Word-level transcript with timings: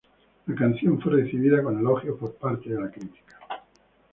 La 0.47 0.55
canción 0.55 0.99
fue 0.99 1.11
recibida 1.11 1.61
con 1.61 1.77
elogios 1.77 2.17
por 2.17 2.33
parte 2.33 2.71
de 2.71 2.81
la 2.81 2.89
crítica. 2.89 3.37